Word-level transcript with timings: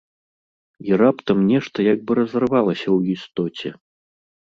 І 0.89 0.99
раптам 1.01 1.37
нешта 1.51 1.77
як 1.93 1.99
бы 2.07 2.11
разарвалася 2.23 2.85
ў 2.97 3.19
істоце. 3.19 3.69